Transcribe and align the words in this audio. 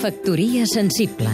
Factoria 0.00 0.64
sensible 0.64 1.28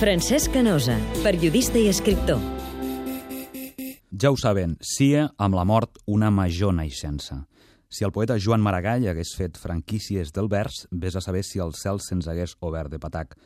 Francesc 0.00 0.50
Canosa, 0.50 0.96
periodista 1.22 1.78
i 1.78 1.86
escriptor 1.86 2.42
Ja 4.10 4.32
ho 4.32 4.40
saben, 4.40 4.74
sia 4.82 5.28
amb 5.38 5.54
la 5.54 5.62
mort 5.62 6.02
una 6.10 6.32
major 6.34 6.74
naixença. 6.74 7.44
Si 7.86 8.02
el 8.02 8.10
poeta 8.10 8.34
Joan 8.34 8.66
Maragall 8.66 9.06
hagués 9.12 9.36
fet 9.38 9.62
franquícies 9.62 10.34
del 10.34 10.50
vers, 10.50 10.88
vés 10.90 11.14
a 11.14 11.22
saber 11.22 11.44
si 11.46 11.62
el 11.62 11.70
cel 11.78 12.02
se'ns 12.02 12.26
hagués 12.26 12.56
obert 12.66 12.90
de 12.90 12.98
patac. 12.98 13.38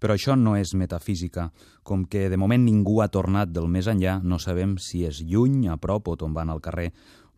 Però 0.00 0.16
això 0.16 0.32
no 0.32 0.54
és 0.56 0.72
metafísica. 0.72 1.50
Com 1.84 2.06
que 2.08 2.30
de 2.32 2.38
moment 2.40 2.62
ningú 2.64 3.02
ha 3.04 3.10
tornat 3.12 3.52
del 3.52 3.68
més 3.68 3.84
enllà, 3.90 4.16
no 4.24 4.40
sabem 4.40 4.78
si 4.80 5.04
és 5.04 5.20
lluny, 5.20 5.66
a 5.68 5.76
prop 5.76 6.08
o 6.08 6.16
tombant 6.16 6.48
al 6.48 6.62
carrer. 6.64 6.88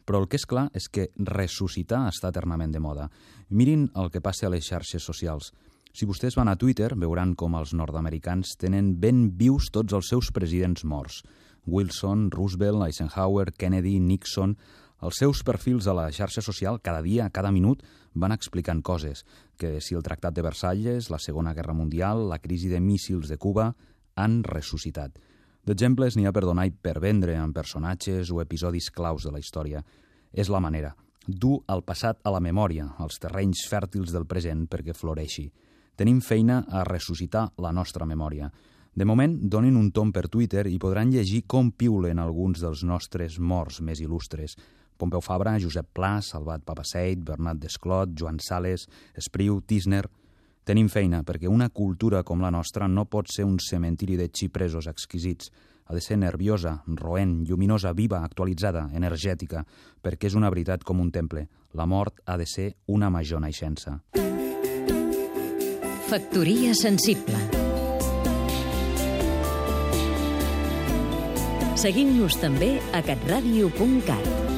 Però 0.04 0.22
el 0.22 0.28
que 0.28 0.38
és 0.40 0.46
clar 0.48 0.68
és 0.74 0.88
que 0.88 1.10
ressuscitar 1.16 2.06
està 2.10 2.32
eternament 2.32 2.72
de 2.74 2.80
moda. 2.82 3.08
Mirin 3.50 3.88
el 3.96 4.10
que 4.10 4.22
passa 4.24 4.48
a 4.48 4.52
les 4.52 4.66
xarxes 4.66 5.04
socials. 5.04 5.52
Si 5.92 6.08
vostès 6.08 6.36
van 6.38 6.48
a 6.48 6.56
Twitter, 6.56 6.94
veuran 6.96 7.34
com 7.36 7.54
els 7.58 7.74
nord-americans 7.76 8.56
tenen 8.56 8.94
ben 9.00 9.26
vius 9.36 9.70
tots 9.70 9.92
els 9.92 10.08
seus 10.08 10.30
presidents 10.32 10.86
morts. 10.88 11.20
Wilson, 11.66 12.30
Roosevelt, 12.30 12.86
Eisenhower, 12.88 13.52
Kennedy, 13.52 13.98
Nixon... 14.00 14.56
Els 15.02 15.18
seus 15.18 15.40
perfils 15.42 15.88
a 15.90 15.92
la 15.98 16.04
xarxa 16.14 16.44
social, 16.46 16.76
cada 16.78 17.00
dia, 17.02 17.24
cada 17.34 17.50
minut, 17.50 17.80
van 18.14 18.30
explicant 18.30 18.84
coses, 18.86 19.24
que 19.58 19.80
si 19.82 19.96
el 19.98 20.04
Tractat 20.06 20.36
de 20.36 20.44
Versalles, 20.46 21.08
la 21.10 21.18
Segona 21.18 21.56
Guerra 21.58 21.74
Mundial, 21.74 22.28
la 22.30 22.38
crisi 22.38 22.70
de 22.70 22.78
míssils 22.78 23.26
de 23.26 23.34
Cuba, 23.34 23.72
han 24.14 24.44
ressuscitat. 24.46 25.18
D'exemples 25.62 26.16
n'hi 26.18 26.24
ha 26.26 26.32
per 26.34 26.42
donar 26.42 26.64
i 26.66 26.72
per 26.74 26.96
vendre 26.98 27.36
amb 27.38 27.54
personatges 27.54 28.32
o 28.34 28.40
episodis 28.42 28.88
claus 28.90 29.22
de 29.22 29.30
la 29.30 29.38
història. 29.38 29.82
És 30.34 30.48
la 30.50 30.58
manera, 30.58 30.90
dur 31.26 31.60
el 31.70 31.84
passat 31.86 32.18
a 32.26 32.32
la 32.34 32.40
memòria, 32.42 32.88
als 32.98 33.20
terrenys 33.22 33.62
fèrtils 33.70 34.10
del 34.10 34.26
present 34.26 34.64
perquè 34.66 34.94
floreixi. 34.96 35.46
Tenim 35.94 36.18
feina 36.20 36.64
a 36.66 36.82
ressuscitar 36.88 37.52
la 37.62 37.70
nostra 37.70 38.08
memòria. 38.10 38.48
De 38.92 39.06
moment, 39.06 39.36
donin 39.48 39.76
un 39.78 39.92
tom 39.94 40.10
per 40.12 40.26
Twitter 40.28 40.66
i 40.66 40.80
podran 40.82 41.12
llegir 41.14 41.44
com 41.46 41.70
piulen 41.70 42.18
alguns 42.18 42.60
dels 42.60 42.82
nostres 42.82 43.38
morts 43.38 43.78
més 43.80 44.02
il·lustres. 44.02 44.56
Pompeu 44.98 45.22
Fabra, 45.22 45.54
Josep 45.62 45.92
Pla, 45.94 46.16
Salvat 46.20 46.66
Papaseit, 46.66 47.22
Bernat 47.22 47.62
Desclot, 47.62 48.18
Joan 48.18 48.42
Sales, 48.42 48.88
Espriu, 49.14 49.60
Tisner... 49.62 50.08
Tenim 50.64 50.86
feina, 50.86 51.24
perquè 51.26 51.50
una 51.50 51.68
cultura 51.74 52.22
com 52.22 52.42
la 52.42 52.50
nostra 52.54 52.86
no 52.86 53.04
pot 53.10 53.30
ser 53.34 53.44
un 53.44 53.58
cementiri 53.58 54.16
de 54.16 54.28
xipresos 54.30 54.86
exquisits. 54.86 55.50
Ha 55.90 55.94
de 55.94 56.00
ser 56.00 56.20
nerviosa, 56.22 56.76
roent, 56.86 57.40
lluminosa, 57.48 57.90
viva, 57.92 58.22
actualitzada, 58.22 58.86
energètica, 58.94 59.64
perquè 60.00 60.30
és 60.30 60.38
una 60.38 60.50
veritat 60.54 60.84
com 60.86 61.02
un 61.02 61.10
temple. 61.10 61.48
La 61.74 61.86
mort 61.86 62.22
ha 62.26 62.38
de 62.38 62.46
ser 62.46 62.68
una 62.86 63.10
major 63.10 63.42
naixença. 63.42 63.98
Factoria 66.12 66.74
sensible 66.76 67.40
Seguim-nos 71.82 72.36
també 72.38 72.76
a 72.94 73.00
catradio.cat 73.02 74.51